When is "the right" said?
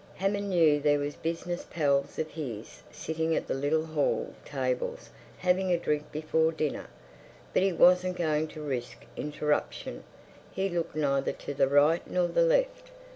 11.53-12.01